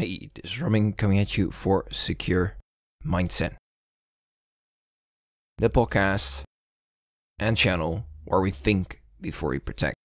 Hey, 0.00 0.30
this 0.32 0.52
is 0.52 0.60
Robin 0.60 0.92
coming 0.92 1.18
at 1.18 1.36
you 1.36 1.50
for 1.50 1.84
Secure 1.90 2.54
Mindset. 3.04 3.56
The 5.56 5.68
podcast 5.68 6.44
and 7.36 7.56
channel 7.56 8.04
where 8.24 8.40
we 8.40 8.52
think 8.52 9.02
before 9.20 9.50
we 9.50 9.58
protect. 9.58 9.96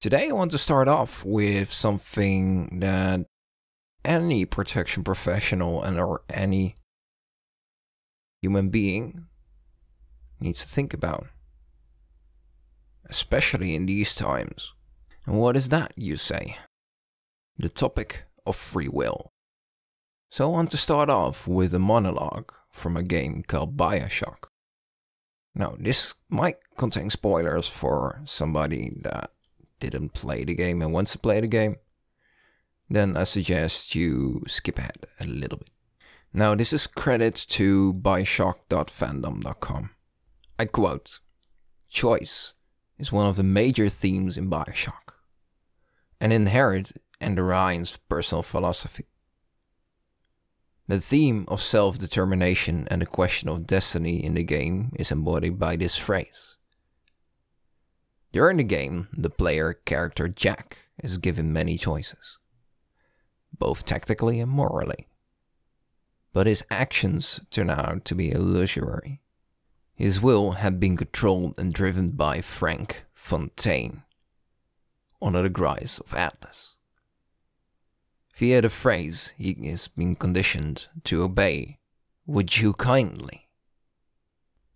Today 0.00 0.28
I 0.28 0.32
want 0.34 0.52
to 0.52 0.58
start 0.58 0.86
off 0.86 1.24
with 1.24 1.72
something 1.72 2.78
that 2.78 3.26
any 4.04 4.44
protection 4.44 5.02
professional 5.02 5.82
and 5.82 5.98
or 5.98 6.22
any 6.30 6.76
human 8.40 8.68
being 8.68 9.26
needs 10.38 10.60
to 10.60 10.68
think 10.68 10.94
about. 10.94 11.26
Especially 13.04 13.74
in 13.74 13.86
these 13.86 14.14
times. 14.14 14.70
And 15.26 15.40
what 15.40 15.56
is 15.56 15.70
that, 15.70 15.92
you 15.96 16.16
say? 16.16 16.58
The 17.58 17.68
topic 17.68 18.24
of 18.46 18.56
free 18.56 18.88
will. 18.88 19.32
So 20.30 20.48
I 20.48 20.52
want 20.52 20.70
to 20.70 20.76
start 20.76 21.10
off 21.10 21.46
with 21.46 21.74
a 21.74 21.78
monologue 21.78 22.52
from 22.70 22.96
a 22.96 23.02
game 23.02 23.44
called 23.46 23.76
Bioshock. 23.76 24.48
Now, 25.54 25.76
this 25.78 26.14
might 26.30 26.56
contain 26.78 27.10
spoilers 27.10 27.68
for 27.68 28.22
somebody 28.24 28.92
that 29.02 29.30
didn't 29.80 30.14
play 30.14 30.44
the 30.44 30.54
game 30.54 30.80
and 30.80 30.92
wants 30.92 31.12
to 31.12 31.18
play 31.18 31.40
the 31.40 31.46
game. 31.46 31.76
Then 32.88 33.16
I 33.16 33.24
suggest 33.24 33.94
you 33.94 34.42
skip 34.46 34.78
ahead 34.78 35.06
a 35.20 35.26
little 35.26 35.58
bit. 35.58 35.68
Now, 36.32 36.54
this 36.54 36.72
is 36.72 36.86
credit 36.86 37.34
to 37.50 37.92
bioshock.fandom.com. 37.94 39.90
I 40.58 40.64
quote 40.64 41.18
Choice 41.90 42.54
is 42.98 43.12
one 43.12 43.26
of 43.26 43.36
the 43.36 43.42
major 43.42 43.90
themes 43.90 44.38
in 44.38 44.48
Bioshock, 44.48 45.14
and 46.20 46.32
inherent 46.32 46.92
Andrew 47.22 47.44
Ryan's 47.44 47.96
personal 48.08 48.42
philosophy. 48.42 49.06
The 50.88 51.00
theme 51.00 51.44
of 51.48 51.62
self 51.62 51.98
determination 51.98 52.86
and 52.90 53.00
the 53.00 53.06
question 53.06 53.48
of 53.48 53.66
destiny 53.66 54.22
in 54.22 54.34
the 54.34 54.44
game 54.44 54.92
is 54.96 55.10
embodied 55.10 55.58
by 55.58 55.76
this 55.76 55.96
phrase. 55.96 56.56
During 58.32 58.56
the 58.56 58.64
game, 58.64 59.08
the 59.12 59.30
player 59.30 59.74
character 59.74 60.28
Jack 60.28 60.78
is 61.02 61.18
given 61.18 61.52
many 61.52 61.78
choices, 61.78 62.38
both 63.56 63.84
tactically 63.84 64.40
and 64.40 64.50
morally. 64.50 65.06
But 66.32 66.46
his 66.46 66.64
actions 66.70 67.40
turn 67.50 67.70
out 67.70 68.04
to 68.06 68.14
be 68.14 68.30
illusory. 68.30 69.20
His 69.94 70.20
will 70.20 70.52
had 70.52 70.80
been 70.80 70.96
controlled 70.96 71.54
and 71.58 71.72
driven 71.72 72.10
by 72.10 72.40
Frank 72.40 73.04
Fontaine 73.14 74.02
under 75.20 75.42
the 75.42 75.50
guise 75.50 76.00
of 76.04 76.12
Atlas. 76.14 76.76
Via 78.34 78.62
the 78.62 78.70
phrase 78.70 79.32
he 79.36 79.54
has 79.68 79.88
been 79.88 80.16
conditioned 80.16 80.88
to 81.04 81.22
obey, 81.22 81.78
would 82.26 82.58
you 82.58 82.72
kindly? 82.72 83.48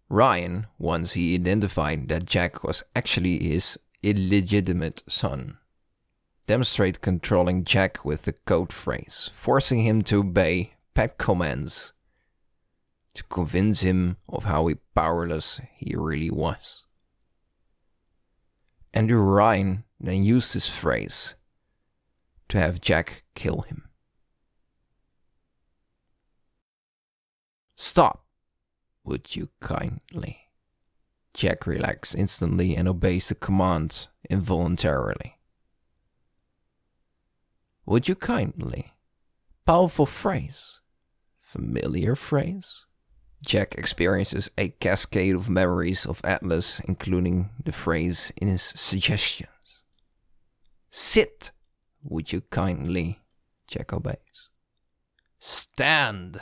Ryan, 0.08 0.66
once 0.78 1.14
he 1.14 1.34
identified 1.34 2.08
that 2.08 2.26
Jack 2.26 2.62
was 2.62 2.82
actually 2.94 3.38
his 3.38 3.78
illegitimate 4.02 5.02
son, 5.08 5.58
demonstrated 6.46 7.00
controlling 7.00 7.64
Jack 7.64 8.04
with 8.04 8.22
the 8.22 8.32
code 8.32 8.72
phrase, 8.72 9.30
forcing 9.34 9.80
him 9.80 10.02
to 10.02 10.20
obey 10.20 10.74
pet 10.94 11.18
commands 11.18 11.92
to 13.14 13.24
convince 13.24 13.80
him 13.80 14.18
of 14.28 14.44
how 14.44 14.70
powerless 14.94 15.60
he 15.76 15.94
really 15.96 16.30
was. 16.30 16.84
Andrew 18.92 19.22
Ryan 19.22 19.84
then 19.98 20.22
used 20.22 20.54
this 20.54 20.68
phrase 20.68 21.34
to 22.48 22.58
have 22.58 22.80
Jack 22.80 23.22
kill 23.34 23.62
him. 23.62 23.88
Stop, 27.76 28.24
would 29.04 29.36
you 29.36 29.50
kindly? 29.60 30.50
Jack 31.34 31.66
relaxes 31.66 32.14
instantly 32.14 32.74
and 32.74 32.88
obeys 32.88 33.28
the 33.28 33.34
command 33.34 34.06
involuntarily. 34.30 35.38
Would 37.84 38.08
you 38.08 38.14
kindly? 38.14 38.94
Powerful 39.66 40.06
phrase. 40.06 40.80
Familiar 41.38 42.16
phrase. 42.16 42.86
Jack 43.44 43.74
experiences 43.76 44.50
a 44.56 44.70
cascade 44.70 45.34
of 45.34 45.48
memories 45.48 46.06
of 46.06 46.20
Atlas, 46.24 46.80
including 46.80 47.50
the 47.62 47.72
phrase 47.72 48.32
in 48.36 48.48
his 48.48 48.62
suggestions. 48.74 49.50
Sit! 50.90 51.52
Would 52.08 52.32
you 52.32 52.42
kindly? 52.42 53.20
Jack 53.66 53.92
obeys. 53.92 54.48
Stand! 55.40 56.40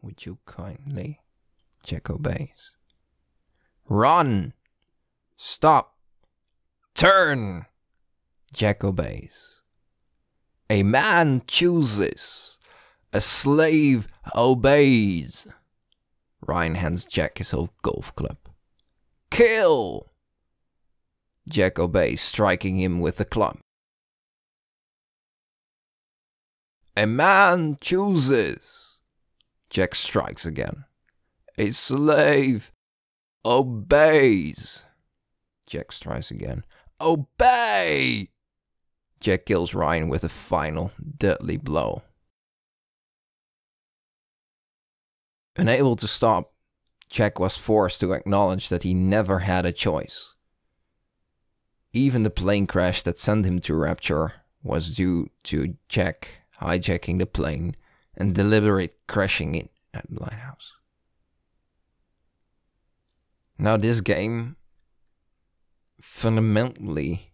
Would 0.00 0.24
you 0.24 0.38
kindly? 0.46 1.20
Jack 1.82 2.08
obeys. 2.08 2.70
Run! 3.88 4.52
Stop! 5.36 5.96
Turn! 6.94 7.66
Jack 8.52 8.84
obeys. 8.84 9.54
A 10.70 10.84
man 10.84 11.42
chooses. 11.48 12.58
A 13.12 13.20
slave 13.20 14.06
obeys. 14.36 15.48
Ryan 16.40 16.76
hands 16.76 17.04
Jack 17.04 17.38
his 17.38 17.52
old 17.52 17.70
golf 17.82 18.14
club. 18.14 18.38
Kill! 19.30 20.12
Jack 21.48 21.80
obeys, 21.80 22.20
striking 22.20 22.78
him 22.78 23.00
with 23.00 23.16
the 23.16 23.24
club. 23.24 23.58
A 26.96 27.06
man 27.06 27.78
chooses. 27.80 28.98
Jack 29.70 29.94
strikes 29.94 30.44
again. 30.44 30.84
A 31.56 31.70
slave 31.70 32.72
obeys. 33.44 34.84
Jack 35.66 35.92
strikes 35.92 36.30
again. 36.30 36.64
Obey! 37.00 38.28
Jack 39.20 39.46
kills 39.46 39.72
Ryan 39.72 40.08
with 40.08 40.24
a 40.24 40.28
final 40.28 40.92
deadly 41.18 41.56
blow. 41.56 42.02
Unable 45.56 45.96
to 45.96 46.06
stop, 46.06 46.52
Jack 47.08 47.38
was 47.38 47.56
forced 47.56 48.00
to 48.00 48.12
acknowledge 48.12 48.68
that 48.68 48.82
he 48.82 48.94
never 48.94 49.40
had 49.40 49.64
a 49.64 49.72
choice. 49.72 50.34
Even 51.92 52.22
the 52.22 52.30
plane 52.30 52.66
crash 52.66 53.02
that 53.02 53.18
sent 53.18 53.46
him 53.46 53.60
to 53.60 53.74
Rapture 53.74 54.32
was 54.62 54.90
due 54.90 55.28
to 55.44 55.76
Jack 55.88 56.41
hijacking 56.62 57.18
the 57.18 57.26
plane 57.26 57.76
and 58.16 58.34
deliberate 58.34 58.98
crashing 59.06 59.54
it 59.54 59.70
at 59.92 60.06
the 60.08 60.20
lighthouse. 60.20 60.72
Now, 63.58 63.76
this 63.76 64.00
game 64.00 64.56
fundamentally 66.00 67.32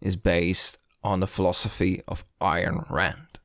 is 0.00 0.16
based 0.16 0.78
on 1.02 1.20
the 1.20 1.26
philosophy 1.26 2.02
of 2.06 2.24
Ayn 2.40 2.88
Rand. 2.90 3.38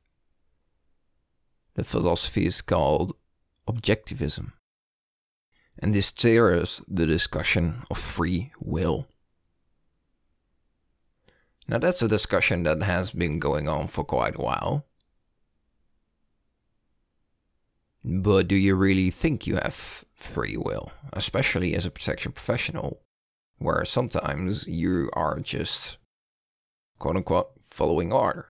The 1.74 1.84
philosophy 1.84 2.46
is 2.46 2.60
called 2.60 3.14
objectivism, 3.66 4.52
and 5.78 5.94
this 5.94 6.06
steers 6.06 6.82
the 6.88 7.06
discussion 7.06 7.84
of 7.90 7.98
free 7.98 8.52
will. 8.60 9.06
Now, 11.68 11.78
that's 11.78 12.02
a 12.02 12.08
discussion 12.08 12.64
that 12.64 12.82
has 12.82 13.12
been 13.12 13.38
going 13.38 13.68
on 13.68 13.88
for 13.88 14.04
quite 14.04 14.36
a 14.36 14.42
while. 14.42 14.86
But 18.02 18.48
do 18.48 18.56
you 18.56 18.74
really 18.74 19.10
think 19.10 19.46
you 19.46 19.56
have 19.56 20.04
free 20.14 20.56
will, 20.56 20.90
especially 21.12 21.74
as 21.74 21.84
a 21.84 21.90
protection 21.90 22.32
professional, 22.32 23.02
where 23.58 23.84
sometimes 23.84 24.66
you 24.66 25.10
are 25.12 25.38
just 25.38 25.98
quote 26.98 27.16
unquote 27.16 27.50
following 27.68 28.12
order? 28.12 28.48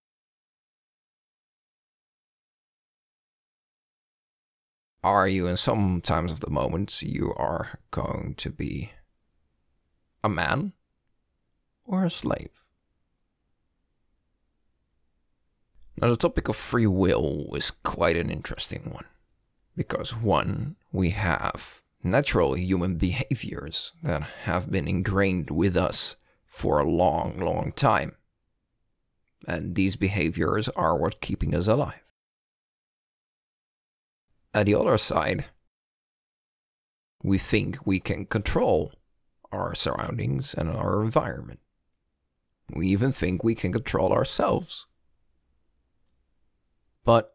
Are 5.02 5.26
you, 5.26 5.46
in 5.46 5.56
some 5.56 6.02
times 6.02 6.30
of 6.30 6.40
the 6.40 6.50
moment, 6.50 7.00
you 7.00 7.32
are 7.36 7.78
going 7.90 8.34
to 8.36 8.50
be 8.50 8.92
a 10.22 10.28
man 10.28 10.74
or 11.84 12.04
a 12.04 12.10
slave? 12.10 12.64
Now, 16.00 16.08
the 16.08 16.16
topic 16.16 16.48
of 16.48 16.56
free 16.56 16.86
will 16.86 17.54
is 17.54 17.70
quite 17.70 18.16
an 18.16 18.30
interesting 18.30 18.90
one. 18.90 19.04
Because, 19.76 20.16
one, 20.16 20.76
we 20.92 21.10
have 21.10 21.82
natural 22.02 22.54
human 22.54 22.96
behaviors 23.06 23.92
that 24.02 24.22
have 24.44 24.70
been 24.70 24.88
ingrained 24.88 25.50
with 25.50 25.76
us 25.76 26.16
for 26.46 26.78
a 26.78 26.90
long, 26.90 27.38
long 27.38 27.72
time. 27.76 28.16
And 29.46 29.74
these 29.74 29.96
behaviors 29.96 30.68
are 30.70 30.96
what 30.96 31.20
keeping 31.20 31.54
us 31.54 31.66
alive. 31.66 32.00
At 34.54 34.66
the 34.66 34.74
other 34.74 34.98
side, 34.98 35.46
we 37.22 37.36
think 37.38 37.86
we 37.86 38.00
can 38.00 38.24
control 38.24 38.92
our 39.52 39.74
surroundings 39.74 40.54
and 40.54 40.70
our 40.70 41.02
environment. 41.02 41.60
We 42.70 42.88
even 42.88 43.12
think 43.12 43.44
we 43.44 43.54
can 43.54 43.72
control 43.72 44.12
ourselves. 44.12 44.86
But 47.10 47.34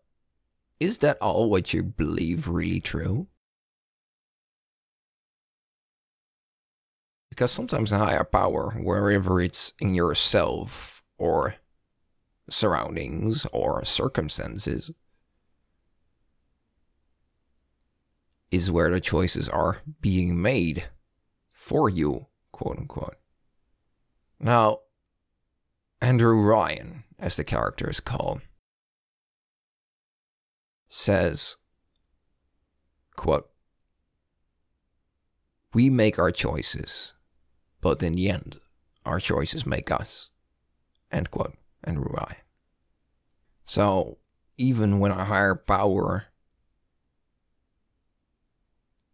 is 0.79 0.99
that 0.99 1.17
all 1.17 1.49
what 1.49 1.73
you 1.73 1.83
believe 1.83 2.47
really 2.47 2.79
true? 2.79 3.27
Because 7.29 7.51
sometimes 7.51 7.91
a 7.91 7.97
higher 7.97 8.23
power, 8.23 8.71
wherever 8.81 9.41
it's 9.41 9.73
in 9.77 9.93
yourself 9.93 11.03
or 11.17 11.55
surroundings 12.49 13.45
or 13.51 13.83
circumstances, 13.83 14.91
is 18.49 18.71
where 18.71 18.89
the 18.89 19.01
choices 19.01 19.49
are 19.49 19.81
being 19.99 20.41
made 20.41 20.85
for 21.51 21.89
you, 21.89 22.27
quote 22.53 22.77
unquote. 22.77 23.17
Now, 24.39 24.83
Andrew 25.99 26.39
Ryan, 26.39 27.03
as 27.19 27.35
the 27.35 27.43
character 27.43 27.89
is 27.89 27.99
called, 27.99 28.39
says, 30.95 31.57
quote, 33.17 33.49
We 35.73 35.89
make 35.89 36.17
our 36.17 36.31
choices, 36.31 37.11
but 37.81 38.01
in 38.01 38.13
the 38.13 38.29
end, 38.29 38.61
our 39.05 39.19
choices 39.19 39.65
make 39.65 39.91
us. 39.91 40.29
End 41.11 41.31
quote. 41.31 41.55
Andrew 41.83 42.07
Ryan. 42.09 42.37
So, 43.65 44.17
even 44.57 44.99
when 44.99 45.11
a 45.11 45.25
higher 45.25 45.53
power 45.53 46.27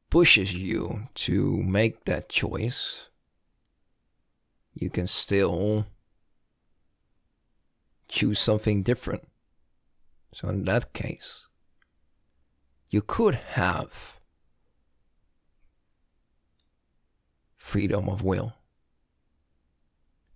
pushes 0.10 0.54
you 0.54 1.08
to 1.16 1.58
make 1.64 2.06
that 2.06 2.30
choice, 2.30 3.10
you 4.74 4.90
can 4.90 5.08
still 5.08 5.88
choose 8.08 8.40
something 8.40 8.84
different. 8.84 9.28
So, 10.34 10.48
in 10.48 10.64
that 10.66 10.94
case, 10.94 11.48
you 12.92 13.02
could 13.02 13.36
have 13.36 14.20
freedom 17.58 18.10
of 18.10 18.22
will. 18.22 18.54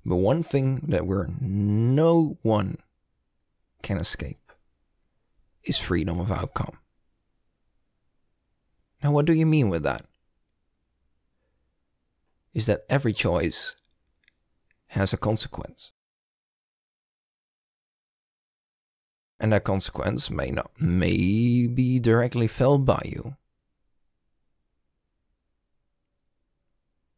But 0.06 0.16
one 0.16 0.42
thing 0.42 0.86
that 0.88 1.06
we're 1.06 1.28
no 1.42 2.38
one 2.44 2.78
can 3.82 3.98
escape 3.98 4.54
is 5.66 5.78
freedom 5.78 6.20
of 6.20 6.32
outcome. 6.32 6.78
Now, 9.04 9.12
what 9.12 9.26
do 9.26 9.34
you 9.34 9.46
mean 9.46 9.70
with 9.70 9.84
that? 9.84 10.06
Is 12.54 12.68
that 12.68 12.86
every 12.90 13.12
choice 13.12 13.76
has 14.88 15.12
a 15.12 15.18
consequence. 15.18 15.92
And 19.46 19.54
that 19.54 19.64
consequence 19.64 20.32
may 20.32 20.50
not 20.50 20.72
may 20.82 21.68
be 21.68 22.00
directly 22.00 22.48
felt 22.48 22.84
by 22.84 23.00
you. 23.06 23.36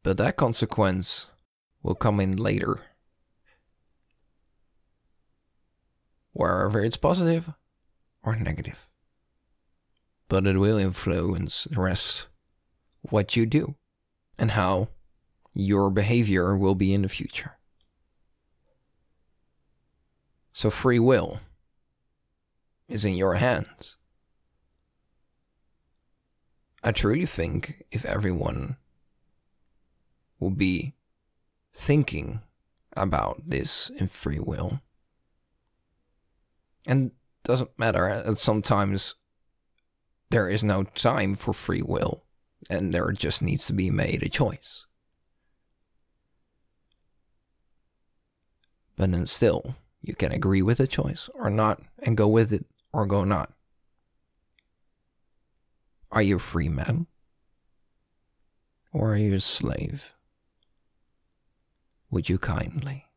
But 0.03 0.17
that 0.17 0.35
consequence 0.35 1.27
will 1.81 1.95
come 1.95 2.19
in 2.19 2.35
later. 2.35 2.81
Wherever 6.33 6.83
it's 6.83 6.97
positive 6.97 7.53
or 8.21 8.35
negative. 8.35 8.89
But 10.27 10.45
it 10.45 10.57
will 10.57 10.77
influence 10.77 11.65
the 11.71 11.79
rest 11.79 12.27
what 13.03 13.37
you 13.37 13.45
do 13.45 13.75
and 14.37 14.51
how 14.51 14.89
your 15.53 15.89
behavior 15.89 16.57
will 16.57 16.75
be 16.75 16.93
in 16.93 17.03
the 17.03 17.07
future. 17.07 17.53
So 20.51 20.69
free 20.69 20.99
will 20.99 21.39
is 22.87 23.05
in 23.05 23.13
your 23.13 23.35
hands. 23.35 23.95
I 26.83 26.91
truly 26.91 27.25
think 27.25 27.83
if 27.91 28.05
everyone 28.05 28.77
will 30.39 30.51
be 30.51 30.93
thinking 31.73 32.41
about 32.95 33.41
this 33.45 33.89
in 33.97 34.07
free 34.07 34.39
will, 34.39 34.81
and 36.85 37.11
doesn't 37.43 37.77
matter, 37.77 38.07
uh, 38.09 38.35
sometimes 38.35 39.15
there 40.29 40.49
is 40.49 40.63
no 40.63 40.83
time 40.83 41.35
for 41.35 41.53
free 41.53 41.81
will, 41.81 42.23
and 42.69 42.93
there 42.93 43.11
just 43.11 43.41
needs 43.41 43.65
to 43.67 43.73
be 43.73 43.89
made 43.89 44.23
a 44.23 44.29
choice. 44.29 44.85
But 48.95 49.11
then 49.11 49.27
still, 49.27 49.75
you 50.01 50.15
can 50.15 50.31
agree 50.31 50.61
with 50.61 50.79
the 50.79 50.87
choice 50.87 51.29
or 51.35 51.49
not 51.49 51.81
and 51.99 52.17
go 52.17 52.27
with 52.27 52.51
it 52.51 52.65
or 52.93 53.05
go 53.05 53.23
not. 53.23 53.53
Are 56.11 56.21
you 56.21 56.35
a 56.37 56.39
free 56.39 56.69
man? 56.69 57.07
Or 58.93 59.13
are 59.13 59.17
you 59.17 59.33
a 59.35 59.41
slave? 59.41 60.13
Would 62.09 62.29
you 62.29 62.37
kindly? 62.37 63.07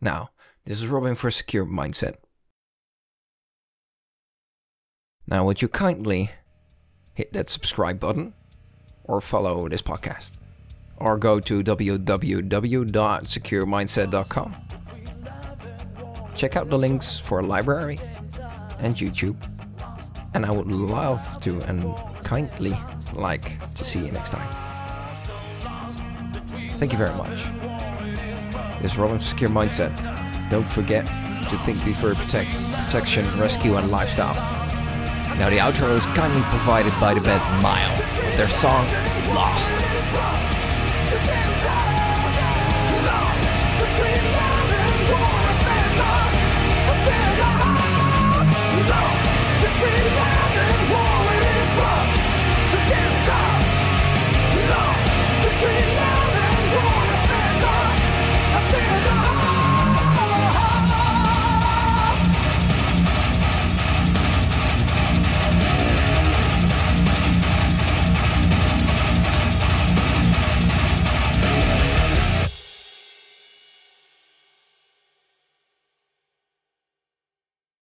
Now, 0.00 0.30
this 0.64 0.78
is 0.78 0.88
Robin 0.88 1.14
for 1.14 1.30
Secure 1.30 1.64
Mindset. 1.64 2.16
Now, 5.26 5.44
would 5.44 5.62
you 5.62 5.68
kindly 5.68 6.32
hit 7.14 7.32
that 7.32 7.48
subscribe 7.48 8.00
button 8.00 8.34
or 9.04 9.20
follow 9.20 9.68
this 9.68 9.82
podcast? 9.82 10.38
Or 10.96 11.16
go 11.16 11.38
to 11.40 11.62
www.securemindset.com. 11.62 14.56
Check 16.34 16.56
out 16.56 16.68
the 16.68 16.78
links 16.78 17.20
for 17.20 17.38
a 17.38 17.46
library 17.46 17.98
and 18.82 18.96
YouTube. 18.96 19.36
And 20.34 20.44
I 20.44 20.50
would 20.50 20.70
love 20.70 21.40
to 21.42 21.60
and 21.62 21.94
kindly 22.24 22.72
like 23.14 23.60
to 23.76 23.84
see 23.84 24.00
you 24.00 24.12
next 24.12 24.30
time. 24.30 24.48
Thank 26.78 26.92
you 26.92 26.98
very 26.98 27.14
much. 27.16 27.46
This 28.82 28.92
is 28.92 28.98
Robin 28.98 29.20
Secure 29.20 29.50
Mindset. 29.50 29.94
Don't 30.50 30.70
forget 30.70 31.06
to 31.06 31.58
think 31.58 31.84
before 31.84 32.14
protect, 32.14 32.50
protection, 32.86 33.24
rescue, 33.38 33.76
and 33.76 33.90
lifestyle. 33.90 34.34
Now 35.38 35.48
the 35.50 35.58
outro 35.58 35.96
is 35.96 36.04
kindly 36.06 36.42
provided 36.42 36.92
by 37.00 37.14
the 37.14 37.20
band 37.20 37.62
Mile 37.62 37.96
with 37.98 38.36
their 38.36 38.48
song 38.48 38.86
Lost. 39.34 39.74